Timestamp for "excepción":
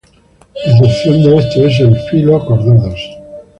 0.65-1.21